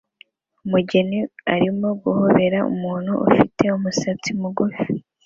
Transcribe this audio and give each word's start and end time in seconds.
Umugeni 0.65 1.19
arimo 1.53 1.87
guhobera 2.01 2.59
umuntu 2.73 3.11
ufite 3.29 3.63
umusatsi 3.77 4.29
mugufi 4.41 4.85